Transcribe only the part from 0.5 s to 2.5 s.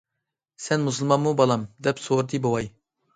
-سەن مۇسۇلمانمۇ بالام؟ دەپ سورىدى